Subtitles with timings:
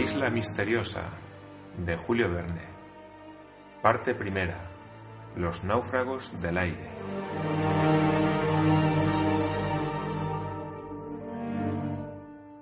[0.00, 1.10] isla misteriosa
[1.76, 2.62] de Julio Verne.
[3.82, 4.70] Parte primera.
[5.36, 6.90] Los náufragos del aire.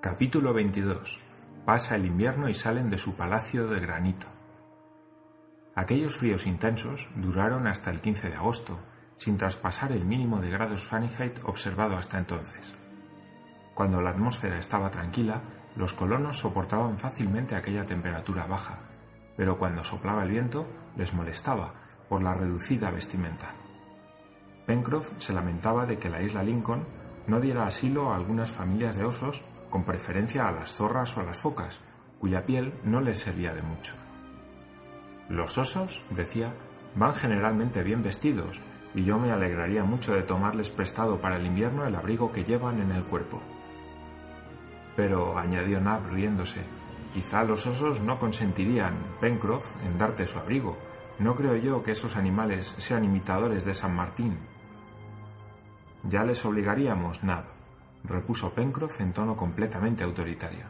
[0.01, 1.21] Capítulo 22.
[1.65, 4.27] Pasa el invierno y salen de su palacio de granito.
[5.77, 8.81] Aquellos fríos intensos duraron hasta el 15 de agosto,
[9.17, 12.73] sin traspasar el mínimo de grados Fahrenheit observado hasta entonces.
[13.75, 15.41] Cuando la atmósfera estaba tranquila,
[15.79, 18.81] los colonos soportaban fácilmente aquella temperatura baja,
[19.37, 21.73] pero cuando soplaba el viento les molestaba
[22.09, 23.55] por la reducida vestimenta.
[24.67, 26.85] Pencroff se lamentaba de que la isla Lincoln
[27.29, 31.25] no diera asilo a algunas familias de osos, con preferencia a las zorras o a
[31.25, 31.81] las focas,
[32.19, 33.95] cuya piel no les servía de mucho.
[35.29, 36.53] Los osos, decía,
[36.97, 38.63] van generalmente bien vestidos,
[38.97, 42.81] y yo me alegraría mucho de tomarles prestado para el invierno el abrigo que llevan
[42.81, 43.41] en el cuerpo.
[44.99, 46.61] Pero, añadió Nab riéndose,
[47.15, 50.77] quizá los osos no consentirían, Pencroff, en darte su abrigo.
[51.21, 54.37] No creo yo que esos animales sean imitadores de San Martín.
[56.03, 57.45] Ya les obligaríamos, Nab,
[58.03, 60.65] repuso Pencroff en tono completamente autoritario.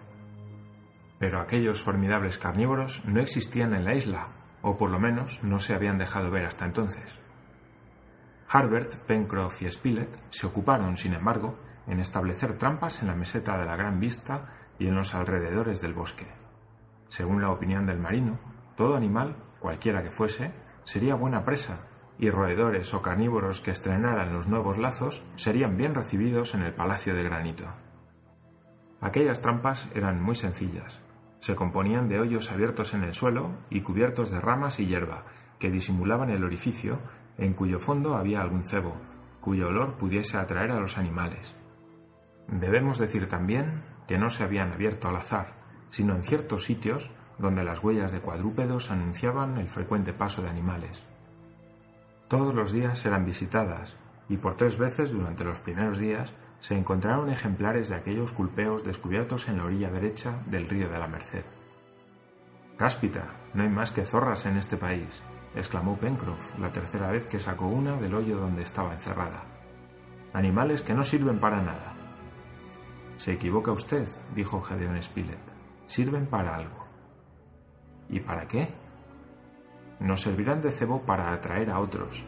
[1.19, 4.27] Pero aquellos formidables carnívoros no existían en la isla,
[4.61, 7.19] o por lo menos no se habían dejado ver hasta entonces.
[8.51, 11.57] Harbert, Pencroff y Spilett se ocuparon, sin embargo,
[11.89, 15.95] en establecer trampas en la meseta de la Gran Vista y en los alrededores del
[15.95, 16.27] bosque.
[17.09, 18.39] Según la opinión del marino,
[18.77, 20.53] todo animal, cualquiera que fuese,
[20.85, 21.81] sería buena presa,
[22.19, 27.15] y roedores o carnívoros que estrenaran los nuevos lazos serían bien recibidos en el Palacio
[27.15, 27.65] de Granito.
[29.01, 31.01] Aquellas trampas eran muy sencillas.
[31.41, 35.25] Se componían de hoyos abiertos en el suelo y cubiertos de ramas y hierba,
[35.61, 36.99] que disimulaban el orificio
[37.39, 38.97] en cuyo fondo había algún cebo,
[39.41, 41.55] cuyo olor pudiese atraer a los animales.
[42.49, 45.55] Debemos decir también que no se habían abierto al azar,
[45.91, 51.05] sino en ciertos sitios donde las huellas de cuadrúpedos anunciaban el frecuente paso de animales.
[52.27, 53.97] Todos los días eran visitadas,
[54.29, 59.49] y por tres veces durante los primeros días se encontraron ejemplares de aquellos culpeos descubiertos
[59.49, 61.45] en la orilla derecha del río de la Merced.
[62.77, 63.25] Cáspita,
[63.55, 65.23] no hay más que zorras en este país,
[65.55, 69.45] exclamó Pencroff la tercera vez que sacó una del hoyo donde estaba encerrada.
[70.33, 71.98] Animales que no sirven para nada.
[73.19, 75.41] Se equivoca usted, dijo Gedeón Spilett.
[75.87, 76.87] Sirven para algo.
[78.09, 78.69] ¿Y para qué?
[79.99, 82.25] Nos servirán de cebo para atraer a otros.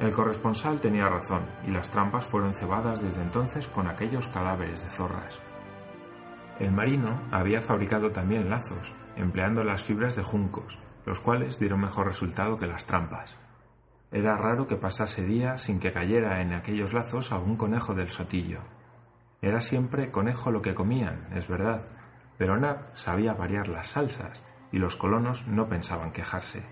[0.00, 4.88] El corresponsal tenía razón, y las trampas fueron cebadas desde entonces con aquellos cadáveres de
[4.88, 5.38] zorras.
[6.58, 12.06] El marino había fabricado también lazos, empleando las fibras de juncos, los cuales dieron mejor
[12.06, 13.36] resultado que las trampas.
[14.10, 18.60] Era raro que pasase día sin que cayera en aquellos lazos algún conejo del sotillo.
[19.46, 21.86] Era siempre conejo lo que comían, es verdad,
[22.36, 24.42] pero Nab sabía variar las salsas
[24.72, 26.64] y los colonos no pensaban quejarse.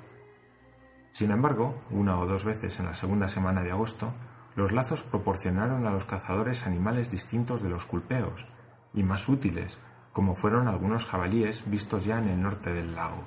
[1.13, 4.13] Sin embargo, una o dos veces en la segunda semana de agosto,
[4.57, 8.49] los lazos proporcionaron a los cazadores animales distintos de los culpeos
[8.93, 9.79] y más útiles,
[10.13, 13.23] como fueron algunos jabalíes vistos ya en el norte del lago.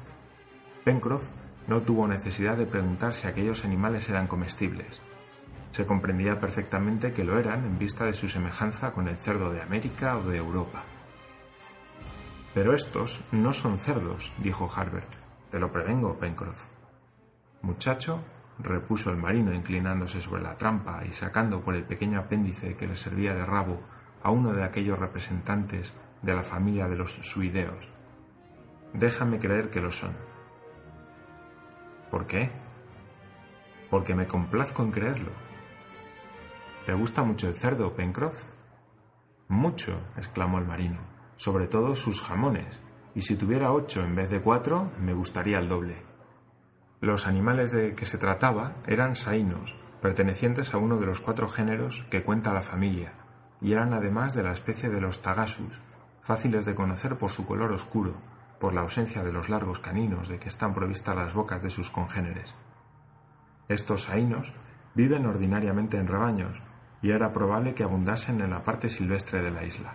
[0.84, 1.30] Pencroff
[1.68, 5.02] no tuvo necesidad de preguntar si aquellos animales eran comestibles.
[5.78, 9.62] Se comprendía perfectamente que lo eran en vista de su semejanza con el cerdo de
[9.62, 10.82] América o de Europa.
[12.56, 15.14] Pero estos no son cerdos, dijo Harbert.
[15.52, 16.66] Te lo prevengo, Pencroff.
[17.62, 18.24] Muchacho,
[18.58, 22.96] repuso el marino inclinándose sobre la trampa y sacando por el pequeño apéndice que le
[22.96, 23.80] servía de rabo
[24.24, 25.94] a uno de aquellos representantes
[26.24, 27.88] de la familia de los suideos.
[28.94, 30.16] Déjame creer que lo son.
[32.10, 32.50] ¿Por qué?
[33.92, 35.47] Porque me complazco en creerlo.
[36.88, 38.46] ¿Te gusta mucho el cerdo, Pencroff?
[39.50, 41.02] Mucho, exclamó el marino,
[41.36, 42.80] sobre todo sus jamones,
[43.14, 46.02] y si tuviera ocho en vez de cuatro, me gustaría el doble.
[47.02, 52.06] Los animales de que se trataba eran sainos, pertenecientes a uno de los cuatro géneros
[52.10, 53.12] que cuenta la familia,
[53.60, 55.82] y eran además de la especie de los tagasus,
[56.22, 58.14] fáciles de conocer por su color oscuro,
[58.62, 61.92] por la ausencia de los largos caninos de que están provistas las bocas de sus
[61.92, 62.56] congéneres.
[63.68, 64.54] Estos sainos
[64.96, 66.64] viven ordinariamente en rebaños,
[67.02, 69.94] y era probable que abundasen en la parte silvestre de la isla.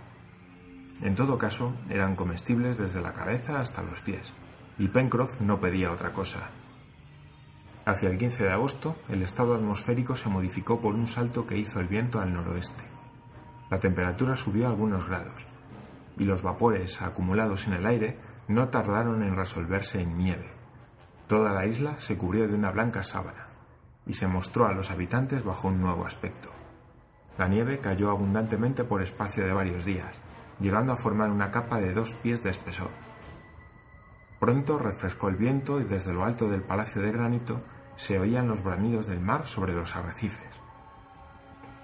[1.03, 4.33] En todo caso, eran comestibles desde la cabeza hasta los pies,
[4.79, 6.51] y Pencroff no pedía otra cosa.
[7.85, 11.81] Hacia el 15 de agosto, el estado atmosférico se modificó por un salto que hizo
[11.81, 12.85] el viento al noroeste.
[13.69, 15.49] La temperatura subió algunos grados,
[16.17, 20.49] y los vapores acumulados en el aire no tardaron en resolverse en nieve.
[21.27, 23.49] Toda la isla se cubrió de una blanca sábana,
[24.07, 26.62] y se mostró a los habitantes bajo un nuevo aspecto.
[27.38, 30.19] La nieve cayó abundantemente por espacio de varios días,
[30.61, 32.90] llegando a formar una capa de dos pies de espesor.
[34.38, 37.62] Pronto refrescó el viento y desde lo alto del palacio de granito
[37.96, 40.61] se oían los bramidos del mar sobre los arrecifes.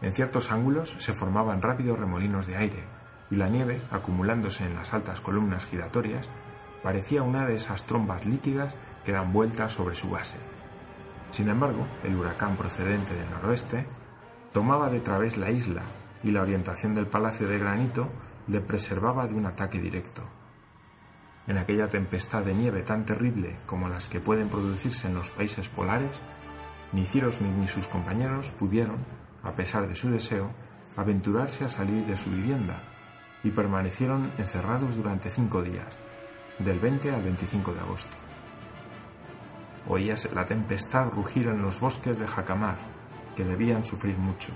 [0.03, 2.85] En ciertos ángulos se formaban rápidos remolinos de aire,
[3.31, 6.29] y la nieve, acumulándose en las altas columnas giratorias,
[6.83, 10.37] parecía una de esas trombas líquidas que dan vueltas sobre su base.
[11.31, 13.87] Sin embargo, el huracán procedente del noroeste
[14.53, 15.83] tomaba de través la isla
[16.23, 18.09] y la orientación del palacio de granito
[18.47, 20.23] le preservaba de un ataque directo.
[21.47, 25.69] En aquella tempestad de nieve tan terrible como las que pueden producirse en los países
[25.69, 26.21] polares,
[26.93, 28.97] ni Cyrus Smith ni sus compañeros pudieron,
[29.43, 30.51] a pesar de su deseo,
[30.97, 32.83] aventurarse a salir de su vivienda
[33.45, 35.97] y permanecieron encerrados durante cinco días,
[36.59, 38.17] del 20 al 25 de agosto.
[39.87, 42.77] Oíase la tempestad rugir en los bosques de Jacamar,
[43.39, 44.51] que debían sufrir mucho.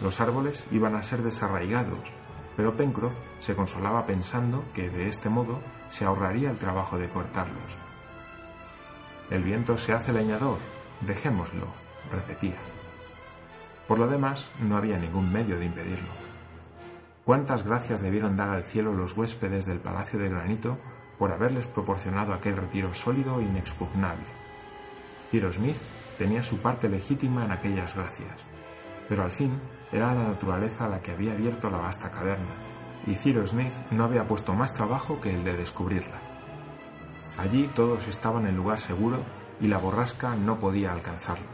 [0.00, 2.12] Los árboles iban a ser desarraigados,
[2.56, 5.58] pero Pencroff se consolaba pensando que de este modo
[5.90, 7.76] se ahorraría el trabajo de cortarlos.
[9.30, 10.58] El viento se hace leñador,
[11.00, 11.66] dejémoslo,
[12.12, 12.54] repetía.
[13.88, 16.12] Por lo demás, no había ningún medio de impedirlo.
[17.24, 20.78] Cuántas gracias debieron dar al cielo los huéspedes del Palacio de Granito
[21.18, 24.28] por haberles proporcionado aquel retiro sólido e inexpugnable.
[25.32, 25.78] Cyrus Smith
[26.18, 28.40] tenía su parte legítima en aquellas gracias,
[29.08, 29.60] pero al fin
[29.92, 32.54] era la naturaleza la que había abierto la vasta caverna,
[33.06, 36.18] y Cyrus Smith no había puesto más trabajo que el de descubrirla.
[37.38, 39.18] Allí todos estaban en lugar seguro
[39.60, 41.46] y la borrasca no podía alcanzarlos.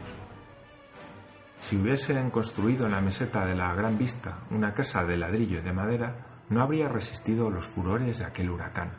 [1.59, 5.61] Si hubiesen construido en la meseta de la Gran Vista una casa de ladrillo y
[5.61, 6.15] de madera,
[6.49, 8.91] no habría resistido los furores de aquel huracán.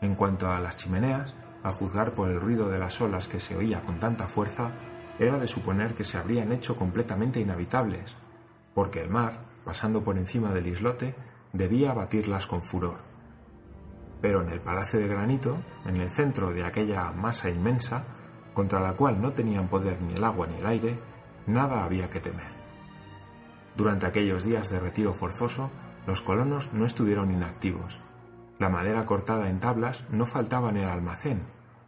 [0.00, 3.56] En cuanto a las chimeneas, a juzgar por el ruido de las olas que se
[3.56, 4.72] oía con tanta fuerza,
[5.18, 8.16] era de suponer que se habrían hecho completamente inhabitables,
[8.74, 11.14] porque el mar, pasando por encima del islote,
[11.52, 12.98] debía batirlas con furor.
[14.20, 18.04] Pero en el palacio de granito, en el centro de aquella masa inmensa,
[18.54, 20.98] contra la cual no tenían poder ni el agua ni el aire,
[21.46, 22.58] nada había que temer.
[23.76, 25.70] Durante aquellos días de retiro forzoso,
[26.06, 28.00] los colonos no estuvieron inactivos.
[28.58, 31.42] La madera cortada en tablas no faltaba en el almacén,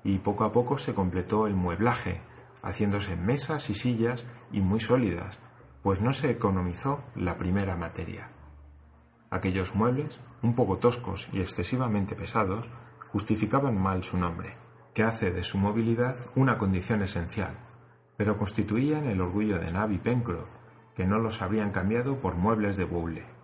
[0.05, 2.21] y poco a poco se completó el mueblaje,
[2.63, 5.39] haciéndose mesas y sillas y muy sólidas,
[5.83, 8.31] pues no se economizó la primera materia.
[9.31, 12.71] Aquellos muebles, un poco toscos y excesivamente pesados,
[13.13, 14.57] justificaban mal su nombre,
[14.95, 17.57] que hace de su movilidad una condición esencial,
[18.17, 20.51] pero constituían el orgullo de Nab y Pencroff,
[20.95, 23.40] que no los habrían cambiado por muebles de Boulle.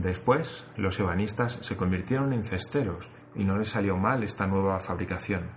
[0.00, 5.50] Después, los ebanistas se convirtieron en cesteros y no les salió mal esta nueva fabricación.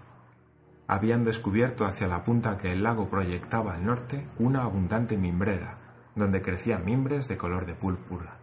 [0.87, 5.77] Habían descubierto hacia la punta que el lago proyectaba al norte una abundante mimbrera,
[6.15, 8.39] donde crecían mimbres de color de púrpura.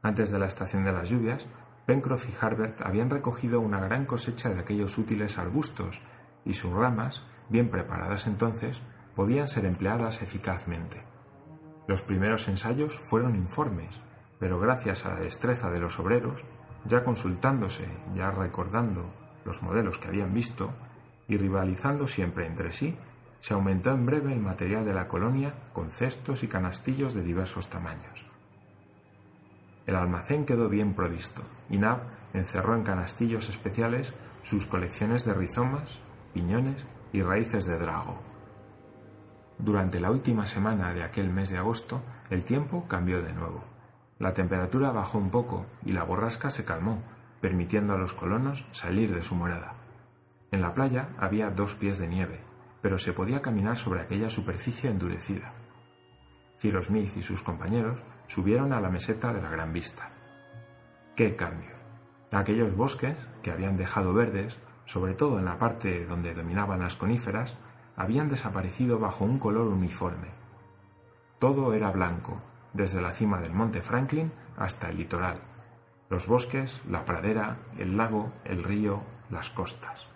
[0.00, 1.46] Antes de la estación de las lluvias,
[1.84, 6.00] Pencroff y Harbert habían recogido una gran cosecha de aquellos útiles arbustos
[6.46, 8.80] y sus ramas bien preparadas entonces,
[9.14, 11.02] podían ser empleadas eficazmente.
[11.86, 14.00] Los primeros ensayos fueron informes,
[14.40, 16.44] pero gracias a la destreza de los obreros,
[16.86, 19.02] ya consultándose, ya recordando
[19.44, 20.72] los modelos que habían visto,
[21.28, 22.96] y rivalizando siempre entre sí,
[23.40, 27.68] se aumentó en breve el material de la colonia con cestos y canastillos de diversos
[27.68, 28.26] tamaños.
[29.86, 32.00] El almacén quedó bien provisto, y Nab
[32.32, 36.00] encerró en canastillos especiales sus colecciones de rizomas,
[36.32, 38.18] piñones y raíces de drago.
[39.58, 43.69] Durante la última semana de aquel mes de agosto, el tiempo cambió de nuevo.
[44.20, 47.02] La temperatura bajó un poco y la borrasca se calmó,
[47.40, 49.72] permitiendo a los colonos salir de su morada.
[50.50, 52.38] En la playa había dos pies de nieve,
[52.82, 55.54] pero se podía caminar sobre aquella superficie endurecida.
[56.60, 60.10] Cyrus Smith y sus compañeros subieron a la meseta de la Gran Vista.
[61.16, 61.70] ¡Qué cambio!
[62.30, 67.56] Aquellos bosques, que habían dejado verdes, sobre todo en la parte donde dominaban las coníferas,
[67.96, 70.28] habían desaparecido bajo un color uniforme.
[71.38, 75.40] Todo era blanco, desde la cima del monte Franklin hasta el litoral,
[76.10, 80.08] los bosques, la pradera, el lago, el río, las costas.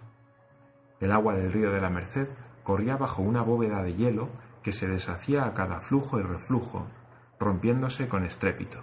[0.99, 2.29] El agua del río de la Merced
[2.65, 4.29] corría bajo una bóveda de hielo
[4.65, 6.89] que se deshacía a cada flujo y reflujo,
[7.39, 8.79] rompiéndose con estrépito.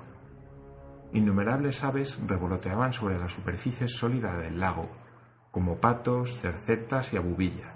[1.12, 4.90] Innumerables aves revoloteaban sobre la superficie sólida del lago,
[5.52, 7.74] como patos, cercetas y abubillas.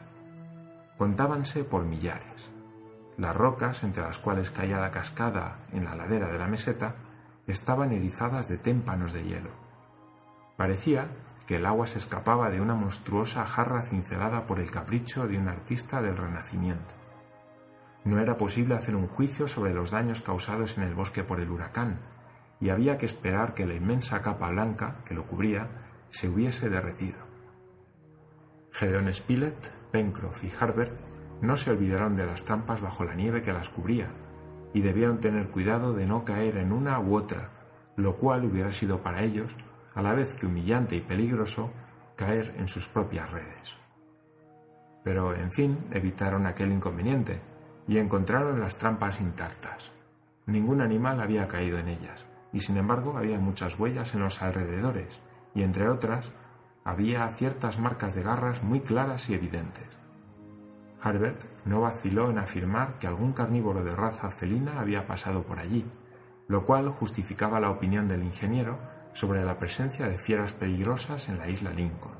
[0.97, 2.54] Contábanse por millares.
[3.17, 6.95] Las rocas entre las cuales caía la cascada en la ladera de la meseta
[7.47, 9.51] estaban erizadas de témpanos de hielo.
[10.57, 11.07] Parecía
[11.47, 15.47] que el agua se escapaba de una monstruosa jarra cincelada por el capricho de un
[15.47, 16.95] artista del Renacimiento.
[18.03, 21.49] No era posible hacer un juicio sobre los daños causados en el bosque por el
[21.49, 21.99] huracán,
[22.59, 25.67] y había que esperar que la inmensa capa blanca que lo cubría
[26.09, 27.19] se hubiese derretido.
[28.71, 33.53] Gedeon Spilett, Pencroff y Harbert no se olvidaron de las trampas bajo la nieve que
[33.53, 34.07] las cubría,
[34.73, 37.49] y debieron tener cuidado de no caer en una u otra,
[37.95, 39.55] lo cual hubiera sido para ellos,
[39.93, 41.71] a la vez que humillante y peligroso,
[42.15, 43.77] caer en sus propias redes.
[45.03, 47.39] Pero, en fin, evitaron aquel inconveniente
[47.87, 49.91] y encontraron las trampas intactas.
[50.45, 55.21] Ningún animal había caído en ellas, y sin embargo había muchas huellas en los alrededores,
[55.53, 56.31] y entre otras
[56.83, 59.87] había ciertas marcas de garras muy claras y evidentes.
[61.05, 65.85] Harbert no vaciló en afirmar que algún carnívoro de raza felina había pasado por allí,
[66.47, 68.79] lo cual justificaba la opinión del ingeniero
[69.13, 72.15] sobre la presencia de fieras peligrosas en la isla Lincoln.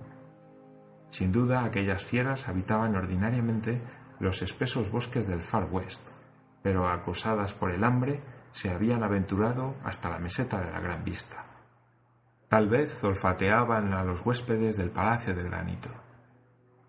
[1.10, 3.82] Sin duda aquellas fieras habitaban ordinariamente
[4.20, 6.12] los espesos bosques del Far West,
[6.62, 11.44] pero acosadas por el hambre se habían aventurado hasta la meseta de la Gran Vista.
[12.50, 15.90] Tal vez olfateaban a los huéspedes del Palacio de Granito.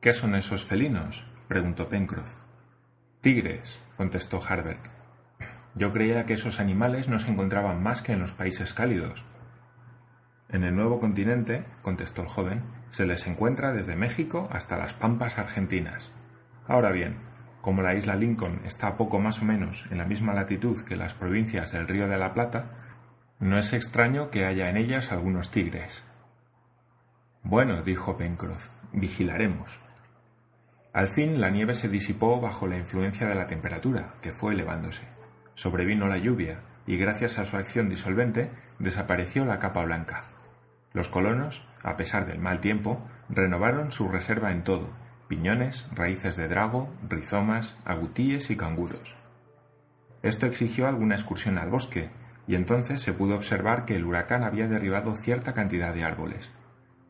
[0.00, 1.26] ¿Qué son esos felinos?
[1.48, 2.36] Preguntó Pencroff.
[3.20, 4.86] Tigres, contestó Harbert.
[5.74, 9.24] Yo creía que esos animales no se encontraban más que en los países cálidos.
[10.48, 15.38] En el nuevo continente, contestó el joven, se les encuentra desde México hasta las pampas
[15.38, 16.12] argentinas.
[16.66, 17.16] Ahora bien,
[17.60, 21.14] como la isla Lincoln está poco más o menos en la misma latitud que las
[21.14, 22.76] provincias del Río de la Plata,
[23.38, 26.04] no es extraño que haya en ellas algunos tigres.
[27.42, 29.80] Bueno, dijo Pencroff, vigilaremos.
[30.96, 35.06] Al fin la nieve se disipó bajo la influencia de la temperatura, que fue elevándose.
[35.52, 40.24] Sobrevino la lluvia, y gracias a su acción disolvente desapareció la capa blanca.
[40.94, 44.88] Los colonos, a pesar del mal tiempo, renovaron su reserva en todo,
[45.28, 49.16] piñones, raíces de drago, rizomas, agutíes y canguros.
[50.22, 52.08] Esto exigió alguna excursión al bosque,
[52.46, 56.52] y entonces se pudo observar que el huracán había derribado cierta cantidad de árboles.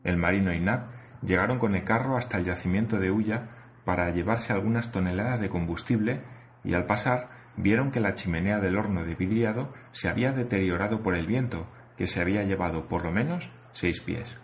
[0.03, 0.87] El marino y Nab
[1.21, 3.47] llegaron con el carro hasta el yacimiento de Huya
[3.87, 6.19] para llevarse algunas toneladas de combustible
[6.65, 11.15] y al pasar vieron que la chimenea del horno de vidriado se había deteriorado por
[11.15, 14.41] el viento, que se había llevado por lo menos seis pies.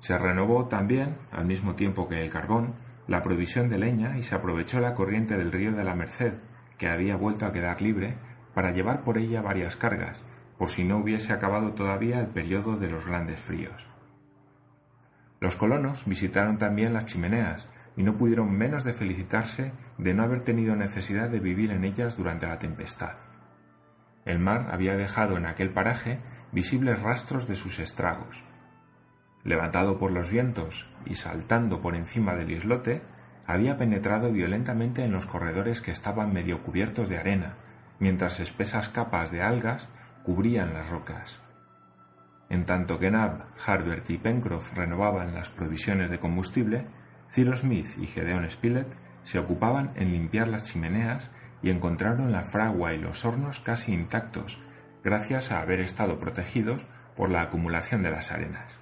[0.00, 2.74] Se renovó también, al mismo tiempo que el carbón,
[3.06, 6.34] la provisión de leña y se aprovechó la corriente del río de la Merced,
[6.76, 8.18] que había vuelto a quedar libre,
[8.52, 10.22] para llevar por ella varias cargas,
[10.58, 13.86] por si no hubiese acabado todavía el periodo de los grandes fríos.
[15.40, 20.40] Los colonos visitaron también las chimeneas, y no pudieron menos de felicitarse de no haber
[20.40, 23.16] tenido necesidad de vivir en ellas durante la tempestad.
[24.24, 26.20] El mar había dejado en aquel paraje
[26.52, 28.44] visibles rastros de sus estragos.
[29.42, 33.02] Levantado por los vientos y saltando por encima del islote,
[33.46, 37.56] había penetrado violentamente en los corredores que estaban medio cubiertos de arena,
[37.98, 39.88] mientras espesas capas de algas
[40.22, 41.40] cubrían las rocas.
[42.48, 46.86] En tanto que Nab, Harbert y Pencroff renovaban las provisiones de combustible,
[47.32, 48.94] Cyrus Smith y Gedeon Spilett
[49.24, 51.30] se ocupaban en limpiar las chimeneas
[51.62, 54.58] y encontraron la fragua y los hornos casi intactos,
[55.04, 58.78] gracias a haber estado protegidos por la acumulación de las arenas.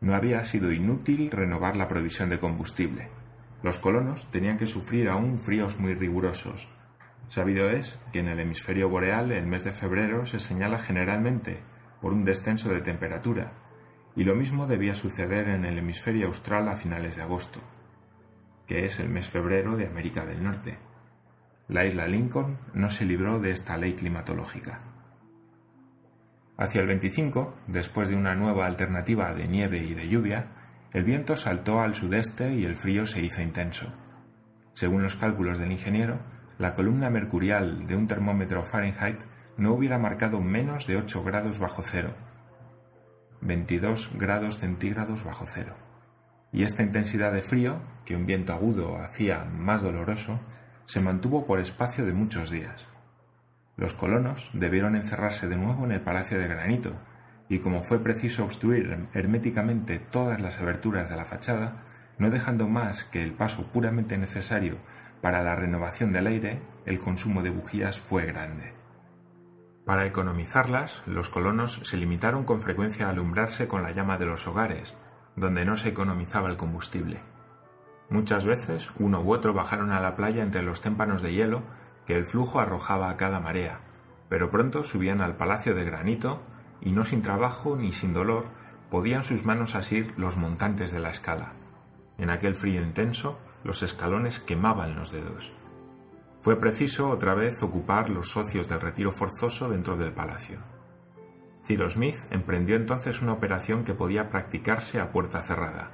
[0.00, 3.08] No había sido inútil renovar la provisión de combustible.
[3.62, 6.68] Los colonos tenían que sufrir aún fríos muy rigurosos.
[7.28, 11.60] Sabido es que en el hemisferio boreal el mes de febrero se señala generalmente
[12.00, 13.52] por un descenso de temperatura,
[14.16, 17.60] y lo mismo debía suceder en el hemisferio austral a finales de agosto,
[18.66, 20.78] que es el mes febrero de América del Norte.
[21.68, 24.80] La isla Lincoln no se libró de esta ley climatológica.
[26.56, 30.46] Hacia el 25, después de una nueva alternativa de nieve y de lluvia,
[30.94, 33.92] el viento saltó al sudeste y el frío se hizo intenso.
[34.72, 36.20] Según los cálculos del ingeniero,
[36.58, 39.20] la columna mercurial de un termómetro Fahrenheit
[39.58, 42.14] no hubiera marcado menos de 8 grados bajo cero,
[43.40, 45.74] 22 grados centígrados bajo cero.
[46.52, 50.40] Y esta intensidad de frío, que un viento agudo hacía más doloroso,
[50.86, 52.88] se mantuvo por espacio de muchos días.
[53.76, 56.92] Los colonos debieron encerrarse de nuevo en el Palacio de Granito,
[57.48, 61.84] y como fue preciso obstruir herméticamente todas las aberturas de la fachada,
[62.18, 64.78] no dejando más que el paso puramente necesario
[65.20, 68.72] para la renovación del aire, el consumo de bujías fue grande.
[69.86, 74.48] Para economizarlas, los colonos se limitaron con frecuencia a alumbrarse con la llama de los
[74.48, 74.94] hogares,
[75.36, 77.20] donde no se economizaba el combustible.
[78.10, 81.62] Muchas veces uno u otro bajaron a la playa entre los témpanos de hielo
[82.04, 83.78] que el flujo arrojaba a cada marea,
[84.28, 86.42] pero pronto subían al palacio de granito
[86.80, 88.46] y no sin trabajo ni sin dolor
[88.90, 91.52] podían sus manos asir los montantes de la escala.
[92.18, 95.56] En aquel frío intenso los escalones quemaban los dedos.
[96.46, 100.60] Fue preciso otra vez ocupar los socios del retiro forzoso dentro del palacio.
[101.64, 105.90] Ciro Smith emprendió entonces una operación que podía practicarse a puerta cerrada.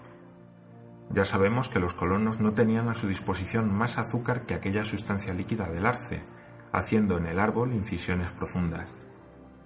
[1.09, 5.33] Ya sabemos que los colonos no tenían a su disposición más azúcar que aquella sustancia
[5.33, 6.21] líquida del arce,
[6.71, 8.93] haciendo en el árbol incisiones profundas.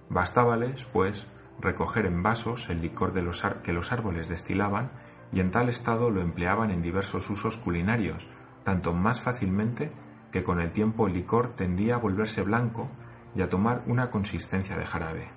[0.07, 1.27] Bastábales, pues,
[1.59, 4.91] recoger en vasos el licor de los que los árboles destilaban
[5.33, 8.29] y en tal estado lo empleaban en diversos usos culinarios,
[8.63, 9.91] tanto más fácilmente
[10.31, 12.89] que con el tiempo el licor tendía a volverse blanco
[13.35, 15.29] y a tomar una consistencia de jarabe.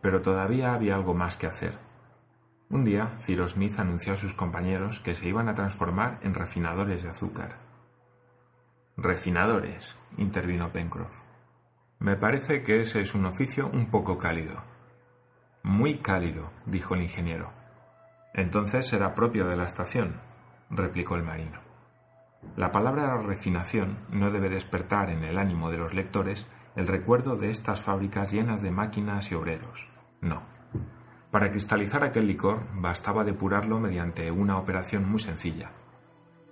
[0.00, 1.78] Pero todavía había algo más que hacer.
[2.68, 7.02] Un día, Ciro Smith anunció a sus compañeros que se iban a transformar en refinadores
[7.04, 7.56] de azúcar.
[8.96, 11.20] Refinadores, intervino Pencroff.
[11.98, 14.62] Me parece que ese es un oficio un poco cálido.
[15.62, 17.52] Muy cálido, dijo el ingeniero.
[18.34, 20.20] Entonces será propio de la estación,
[20.70, 21.65] replicó el marino.
[22.56, 27.50] La palabra refinación no debe despertar en el ánimo de los lectores el recuerdo de
[27.50, 29.88] estas fábricas llenas de máquinas y obreros.
[30.20, 30.42] No.
[31.30, 35.70] Para cristalizar aquel licor bastaba depurarlo mediante una operación muy sencilla.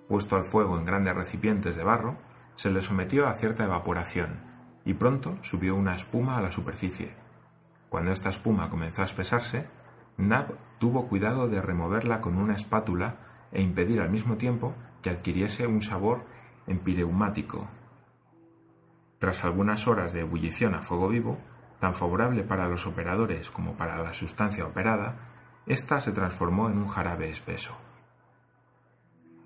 [0.08, 2.16] Puesto al fuego en grandes recipientes de barro,
[2.56, 4.40] se le sometió a cierta evaporación
[4.84, 7.14] y pronto subió una espuma a la superficie.
[7.88, 9.66] Cuando esta espuma comenzó a espesarse,
[10.16, 13.16] Nab tuvo cuidado de removerla con una espátula
[13.52, 14.74] e impedir al mismo tiempo
[15.04, 16.24] que adquiriese un sabor
[16.66, 17.68] empireumático.
[19.18, 21.38] Tras algunas horas de ebullición a fuego vivo,
[21.78, 25.16] tan favorable para los operadores como para la sustancia operada,
[25.66, 27.76] ésta se transformó en un jarabe espeso.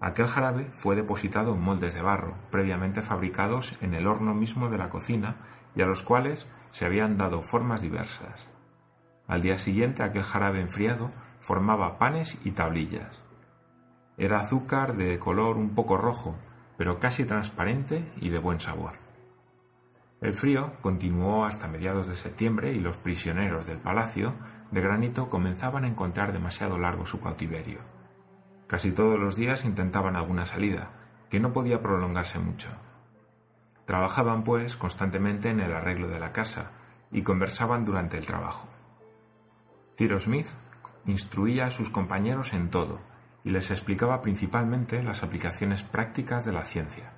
[0.00, 4.79] Aquel jarabe fue depositado en moldes de barro, previamente fabricados en el horno mismo de
[4.79, 5.38] la cocina
[5.75, 8.47] y a los cuales se habían dado formas diversas.
[9.27, 11.11] Al día siguiente aquel jarabe enfriado
[11.41, 13.27] formaba panes y tablillas.
[14.19, 16.35] Era azúcar de color un poco rojo,
[16.77, 18.95] pero casi transparente y de buen sabor.
[20.21, 24.35] El frío continuó hasta mediados de septiembre y los prisioneros del palacio
[24.73, 27.78] de granito comenzaban a encontrar demasiado largo su cautiverio.
[28.67, 30.91] Casi todos los días intentaban alguna salida,
[31.31, 32.71] que no podía prolongarse mucho.
[33.87, 36.73] Trabajaban, pues, constantemente en el arreglo de la casa
[37.13, 38.67] y conversaban durante el trabajo.
[39.97, 40.49] Ciro Smith
[41.07, 43.07] instruía a sus compañeros en todo
[43.49, 47.15] y les explicaba principalmente las aplicaciones prácticas de la ciencia.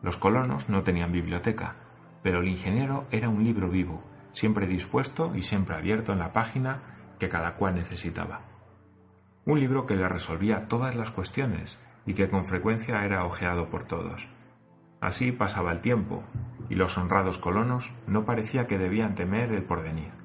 [0.00, 1.74] Los colonos no tenían biblioteca,
[2.22, 6.80] pero el ingeniero era un libro vivo, siempre dispuesto y siempre abierto en la página
[7.18, 8.40] que cada cual necesitaba.
[9.44, 13.84] Un libro que le resolvía todas las cuestiones y que con frecuencia era hojeado por
[13.84, 14.28] todos.
[15.02, 16.22] Así pasaba el tiempo,
[16.70, 20.15] y los honrados colonos no parecía que debían temer el porvenir.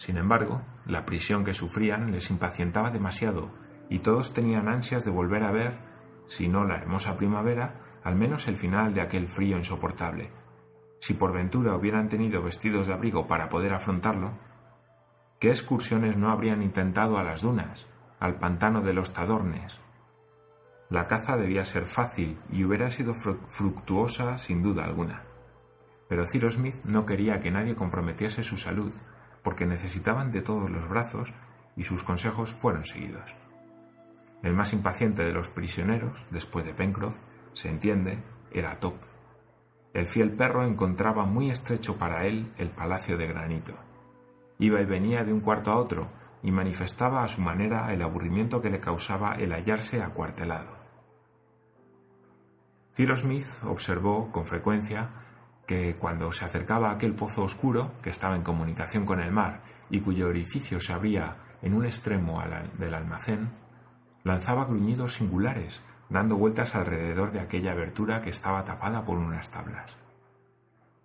[0.00, 3.50] Sin embargo, la prisión que sufrían les impacientaba demasiado,
[3.90, 5.74] y todos tenían ansias de volver a ver,
[6.26, 10.30] si no la hermosa primavera, al menos el final de aquel frío insoportable.
[11.00, 14.30] Si por ventura hubieran tenido vestidos de abrigo para poder afrontarlo,
[15.38, 17.86] ¿qué excursiones no habrían intentado a las dunas,
[18.20, 19.80] al pantano de los Tadornes,
[20.88, 25.24] la caza debía ser fácil y hubiera sido fructuosa sin duda alguna.
[26.08, 28.94] Pero Ciro Smith no quería que nadie comprometiese su salud,
[29.42, 31.32] porque necesitaban de todos los brazos
[31.76, 33.34] y sus consejos fueron seguidos.
[34.42, 37.16] El más impaciente de los prisioneros, después de Pencroff,
[37.52, 38.18] se entiende,
[38.52, 38.94] era Top.
[39.92, 43.74] El fiel perro encontraba muy estrecho para él el palacio de granito.
[44.58, 46.08] Iba y venía de un cuarto a otro
[46.42, 50.80] y manifestaba a su manera el aburrimiento que le causaba el hallarse acuartelado.
[52.94, 55.10] Ciro Smith observó con frecuencia
[55.70, 59.60] que cuando se acercaba a aquel pozo oscuro que estaba en comunicación con el mar
[59.88, 62.42] y cuyo orificio se abría en un extremo
[62.76, 63.50] del almacén,
[64.24, 69.96] lanzaba gruñidos singulares, dando vueltas alrededor de aquella abertura que estaba tapada por unas tablas.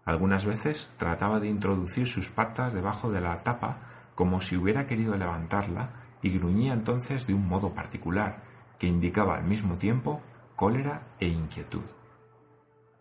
[0.03, 3.77] Algunas veces trataba de introducir sus patas debajo de la tapa
[4.15, 5.91] como si hubiera querido levantarla
[6.23, 8.41] y gruñía entonces de un modo particular,
[8.79, 10.23] que indicaba al mismo tiempo
[10.55, 11.83] cólera e inquietud.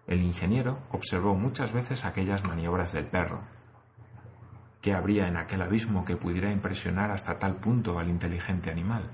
[0.07, 3.41] El ingeniero observó muchas veces aquellas maniobras del perro.
[4.83, 9.11] ¿Qué habría en aquel abismo que pudiera impresionar hasta tal punto al inteligente animal?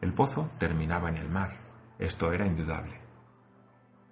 [0.00, 1.54] El pozo terminaba en el mar,
[1.98, 3.00] esto era indudable.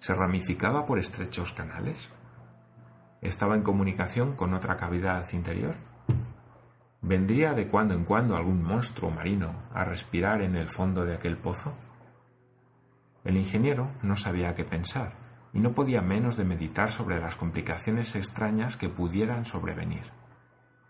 [0.01, 2.09] ¿Se ramificaba por estrechos canales?
[3.21, 5.77] ¿Estaba en comunicación con otra cavidad interior?
[7.03, 11.37] ¿Vendría de cuando en cuando algún monstruo marino a respirar en el fondo de aquel
[11.37, 11.73] pozo?
[13.23, 18.15] El ingeniero no sabía qué pensar y no podía menos de meditar sobre las complicaciones
[18.17, 20.13] extrañas que pudieran sobrevenir.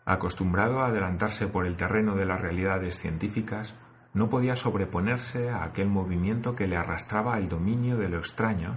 [0.05, 3.75] Acostumbrado a adelantarse por el terreno de las realidades científicas,
[4.15, 8.77] no podía sobreponerse a aquel movimiento que le arrastraba al dominio de lo extraño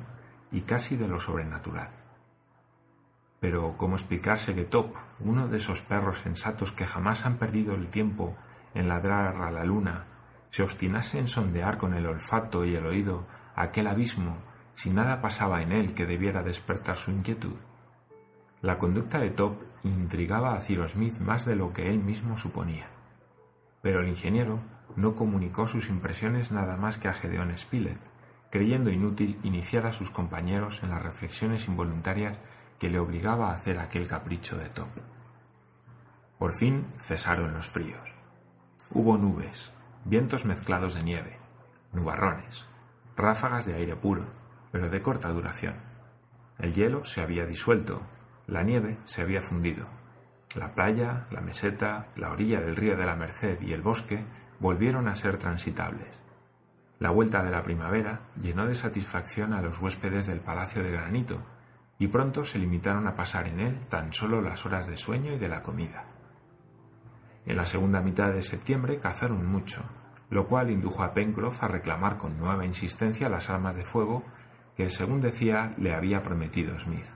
[0.51, 1.89] y casi de lo sobrenatural.
[3.39, 7.89] Pero ¿cómo explicarse que Top, uno de esos perros sensatos que jamás han perdido el
[7.89, 8.35] tiempo
[8.75, 10.05] en ladrar a la luna,
[10.51, 14.37] se obstinase en sondear con el olfato y el oído aquel abismo
[14.81, 17.53] si nada pasaba en él que debiera despertar su inquietud?
[18.63, 22.87] La conducta de Top intrigaba a Cyrus Smith más de lo que él mismo suponía.
[23.83, 24.59] Pero el ingeniero
[24.95, 27.99] no comunicó sus impresiones nada más que a Gedeón Spilett,
[28.49, 32.39] creyendo inútil iniciar a sus compañeros en las reflexiones involuntarias
[32.79, 34.89] que le obligaba a hacer aquel capricho de Top.
[36.39, 38.15] Por fin cesaron los fríos.
[38.89, 39.73] Hubo nubes,
[40.05, 41.37] vientos mezclados de nieve,
[41.93, 42.65] nubarrones,
[43.15, 44.40] ráfagas de aire puro,
[44.71, 45.75] pero de corta duración.
[46.59, 48.01] El hielo se había disuelto,
[48.47, 49.87] la nieve se había fundido.
[50.55, 54.23] La playa, la meseta, la orilla del río de la Merced y el bosque
[54.59, 56.19] volvieron a ser transitables.
[56.99, 61.41] La vuelta de la primavera llenó de satisfacción a los huéspedes del Palacio de Granito,
[61.97, 65.37] y pronto se limitaron a pasar en él tan solo las horas de sueño y
[65.37, 66.05] de la comida.
[67.45, 69.83] En la segunda mitad de septiembre cazaron mucho,
[70.29, 74.23] lo cual indujo a Pencroff a reclamar con nueva insistencia las armas de fuego
[74.89, 77.07] según decía, le había prometido Smith.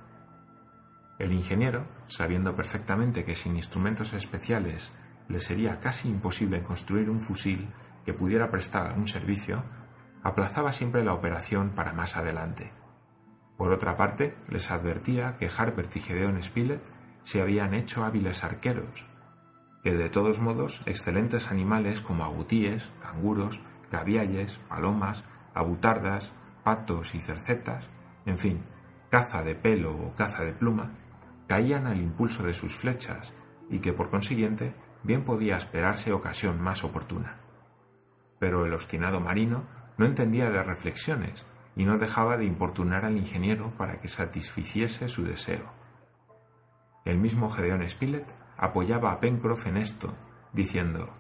[1.18, 4.92] El ingeniero, sabiendo perfectamente que sin instrumentos especiales
[5.30, 7.68] le sería casi imposible construir un fusil
[8.06, 9.64] que pudiera prestar algún servicio,
[10.24, 12.72] aplazaba siempre la operación para más adelante.
[13.58, 16.82] Por otra parte, les advertía que Harbert y Gedeon Spilett
[17.24, 19.06] se habían hecho hábiles arqueros,
[19.84, 25.24] que de todos modos excelentes animales como agutíes, canguros, gavialles, palomas,
[25.54, 26.34] abutardas,
[26.66, 27.92] patos y cercetas,
[28.26, 28.64] en fin,
[29.12, 30.98] caza de pelo o caza de pluma,
[31.48, 33.34] caían al impulso de sus flechas
[33.70, 34.74] y que por consiguiente
[35.04, 37.38] bien podía esperarse ocasión más oportuna.
[38.40, 39.64] Pero el obstinado marino
[39.98, 45.24] no entendía de reflexiones y no dejaba de importunar al ingeniero para que satisficiese su
[45.24, 45.72] deseo.
[47.06, 50.16] El mismo Gedeón Spilett apoyaba a Pencroff en esto,
[50.52, 51.14] diciendo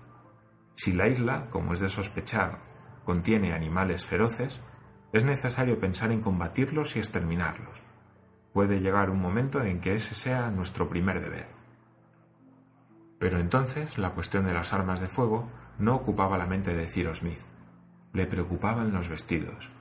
[0.75, 2.61] Si la isla, como es de sospechar,
[3.05, 4.59] contiene animales feroces,
[5.13, 7.81] es necesario pensar en combatirlos y exterminarlos.
[8.53, 11.47] Puede llegar un momento en que ese sea nuestro primer deber.
[13.19, 15.47] Pero entonces la cuestión de las armas de fuego
[15.79, 17.39] no ocupaba la mente de Cyrus Smith.
[18.13, 19.71] Le preocupaban los vestidos.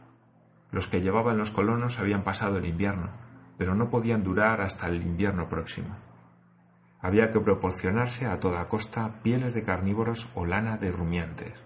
[0.71, 3.11] Los que llevaban los colonos habían pasado el invierno,
[3.59, 5.97] pero no podían durar hasta el invierno próximo.
[7.01, 11.63] Había que proporcionarse a toda costa pieles de carnívoros o lana de rumiantes,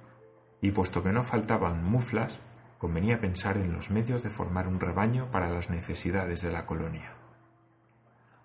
[0.61, 2.41] y puesto que no faltaban muflas,
[2.79, 7.13] convenía pensar en los medios de formar un rebaño para las necesidades de la colonia.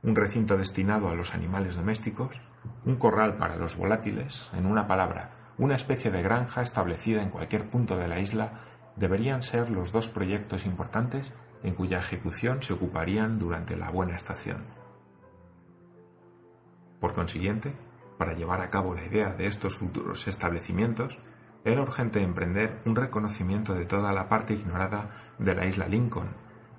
[0.02, 2.41] Un recinto destinado a los animales domésticos,
[2.86, 7.69] un corral para los volátiles, en una palabra, una especie de granja establecida en cualquier
[7.69, 8.62] punto de la isla,
[8.96, 11.32] deberían ser los dos proyectos importantes
[11.63, 14.65] en cuya ejecución se ocuparían durante la buena estación.
[17.00, 17.74] Por consiguiente,
[18.17, 21.19] para llevar a cabo la idea de estos futuros establecimientos,
[21.65, 26.30] era urgente emprender un reconocimiento de toda la parte ignorada de la isla Lincoln,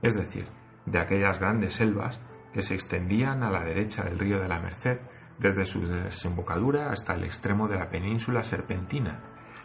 [0.02, 0.46] es decir,
[0.86, 2.20] de aquellas grandes selvas
[2.52, 4.98] que se extendían a la derecha del río de la Merced
[5.38, 9.20] desde su desembocadura hasta el extremo de la península serpentina,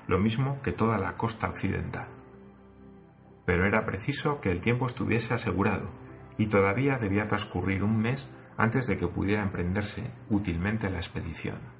[0.08, 2.08] lo mismo que toda la costa occidental.
[3.45, 5.89] Pero era preciso que el tiempo estuviese asegurado,
[6.38, 11.78] y todavía debía transcurrir un mes antes de que pudiera emprenderse útilmente la expedición.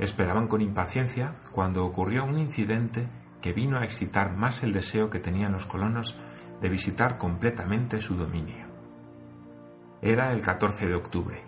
[0.00, 3.06] Esperaban con impaciencia cuando ocurrió un incidente
[3.42, 6.16] que vino a excitar más el deseo que tenían los colonos
[6.62, 8.64] de visitar completamente su dominio.
[10.00, 11.42] Era el 14 de octubre.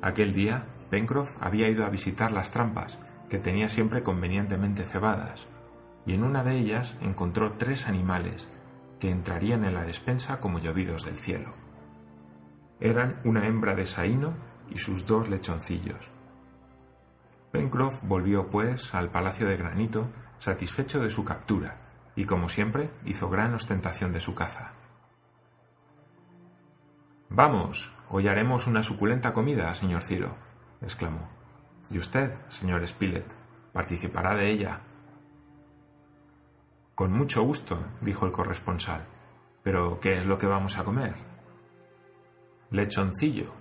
[0.00, 5.46] Aquel día, Pencroff había ido a visitar las trampas, que tenía siempre convenientemente cebadas,
[6.06, 8.48] y en una de ellas encontró tres animales
[8.98, 11.52] que entrarían en la despensa como llovidos del cielo.
[12.80, 14.32] Eran una hembra de saíno
[14.70, 16.10] y sus dos lechoncillos.
[17.54, 20.08] Pencroff volvió, pues, al palacio de granito,
[20.40, 21.76] satisfecho de su captura,
[22.16, 24.72] y como siempre hizo gran ostentación de su caza.
[27.28, 30.34] Vamos, hoy haremos una suculenta comida, señor Ciro,
[30.82, 31.28] exclamó.
[31.92, 33.32] Y usted, señor Spilett,
[33.72, 34.80] participará de ella.
[36.96, 39.04] Con mucho gusto, dijo el corresponsal.
[39.62, 41.14] Pero, ¿qué es lo que vamos a comer?
[42.72, 43.54] Lechoncillo.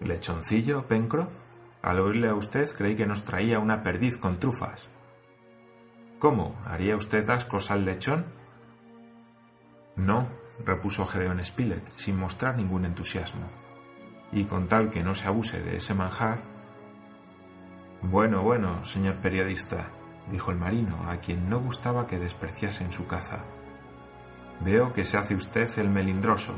[0.00, 1.51] ¿Lechoncillo, Pencroff?
[1.82, 4.88] Al oírle a usted creí que nos traía una perdiz con trufas.
[6.20, 6.54] ¿Cómo?
[6.64, 8.24] ¿Haría usted ascos al lechón?
[9.96, 10.28] No,
[10.64, 13.46] repuso Gedeón Spilett, sin mostrar ningún entusiasmo.
[14.30, 16.38] Y con tal que no se abuse de ese manjar.
[18.00, 19.88] Bueno, bueno, señor periodista,
[20.30, 23.40] dijo el marino, a quien no gustaba que despreciasen su caza.
[24.60, 26.54] Veo que se hace usted el melindroso.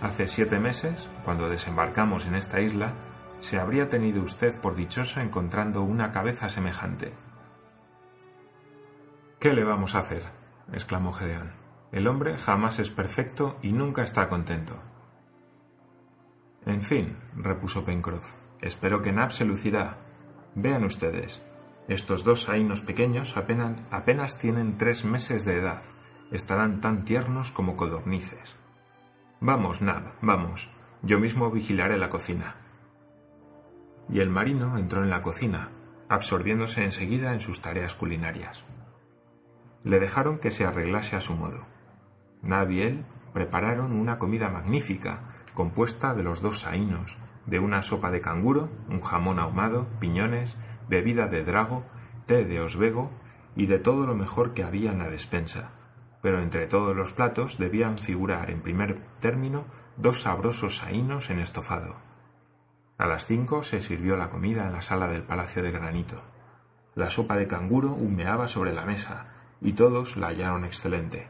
[0.00, 2.94] Hace siete meses, cuando desembarcamos en esta isla,
[3.42, 7.12] se habría tenido usted por dichoso encontrando una cabeza semejante.
[9.40, 10.22] ¿Qué le vamos a hacer?
[10.72, 11.50] exclamó Gedeón.
[11.90, 14.80] El hombre jamás es perfecto y nunca está contento.
[16.64, 19.98] En fin, repuso Pencroff, espero que Nab se lucirá.
[20.54, 21.44] Vean ustedes,
[21.88, 25.82] estos dos ainos pequeños apenas, apenas tienen tres meses de edad.
[26.30, 28.56] Estarán tan tiernos como codornices.
[29.40, 30.70] Vamos, Nab, vamos.
[31.02, 32.61] Yo mismo vigilaré la cocina.
[34.12, 35.70] Y el marino entró en la cocina,
[36.10, 38.62] absorbiéndose enseguida en sus tareas culinarias.
[39.84, 41.64] Le dejaron que se arreglase a su modo.
[42.42, 45.20] Nab y él prepararon una comida magnífica,
[45.54, 50.58] compuesta de los dos saínos, de una sopa de canguro, un jamón ahumado, piñones,
[50.90, 51.86] bebida de drago,
[52.26, 53.10] té de osvego
[53.56, 55.70] y de todo lo mejor que había en la despensa.
[56.20, 59.64] Pero entre todos los platos debían figurar en primer término
[59.96, 62.11] dos sabrosos saínos en estofado.
[63.02, 66.22] A las cinco se sirvió la comida en la sala del Palacio de Granito.
[66.94, 69.26] La sopa de canguro humeaba sobre la mesa,
[69.60, 71.26] y todos la hallaron excelente.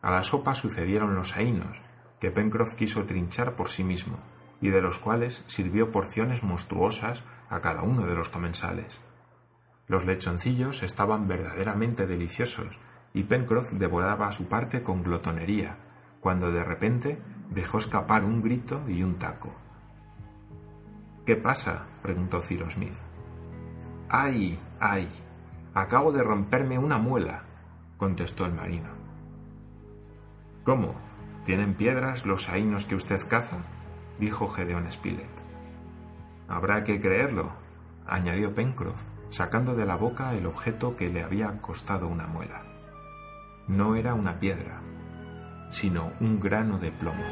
[0.00, 1.82] A la sopa sucedieron los saínos,
[2.18, 4.18] que Pencroff quiso trinchar por sí mismo,
[4.62, 9.02] y de los cuales sirvió porciones monstruosas a cada uno de los comensales.
[9.88, 12.80] Los lechoncillos estaban verdaderamente deliciosos,
[13.12, 15.76] y Pencroff devoraba su parte con glotonería,
[16.22, 19.61] cuando de repente dejó escapar un grito y un taco.
[21.24, 21.84] ¿Qué pasa?
[22.02, 22.94] preguntó Cyrus Smith.
[24.08, 24.58] ¡Ay!
[24.80, 25.08] ¡ay!
[25.72, 27.44] Acabo de romperme una muela,
[27.96, 28.90] contestó el marino.
[30.64, 30.94] ¿Cómo?
[31.44, 33.58] ¿Tienen piedras los saínos que usted caza?
[34.18, 35.30] dijo Gedeón Spilett.
[36.48, 37.52] Habrá que creerlo,
[38.06, 42.64] añadió Pencroff, sacando de la boca el objeto que le había costado una muela.
[43.68, 44.80] No era una piedra,
[45.70, 47.24] sino un grano de plomo.